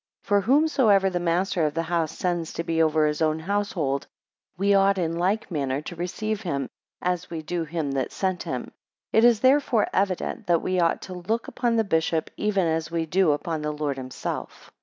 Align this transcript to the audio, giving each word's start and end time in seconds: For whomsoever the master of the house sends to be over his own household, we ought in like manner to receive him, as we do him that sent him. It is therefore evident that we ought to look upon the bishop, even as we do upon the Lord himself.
For 0.23 0.41
whomsoever 0.41 1.11
the 1.11 1.19
master 1.19 1.63
of 1.63 1.75
the 1.75 1.83
house 1.83 2.11
sends 2.17 2.53
to 2.53 2.63
be 2.63 2.81
over 2.81 3.05
his 3.05 3.21
own 3.21 3.37
household, 3.37 4.07
we 4.57 4.73
ought 4.73 4.97
in 4.97 5.15
like 5.15 5.51
manner 5.51 5.79
to 5.83 5.95
receive 5.95 6.41
him, 6.41 6.67
as 7.03 7.29
we 7.29 7.43
do 7.43 7.65
him 7.65 7.91
that 7.91 8.11
sent 8.11 8.41
him. 8.41 8.71
It 9.13 9.23
is 9.23 9.41
therefore 9.41 9.85
evident 9.93 10.47
that 10.47 10.63
we 10.63 10.79
ought 10.79 11.03
to 11.03 11.13
look 11.13 11.47
upon 11.47 11.75
the 11.75 11.83
bishop, 11.83 12.31
even 12.35 12.65
as 12.65 12.89
we 12.89 13.05
do 13.05 13.31
upon 13.33 13.61
the 13.61 13.69
Lord 13.73 13.97
himself. 13.97 14.71